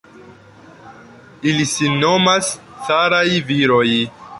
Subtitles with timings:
[1.51, 2.53] Ili sin nomas
[2.89, 3.89] caraj viroj!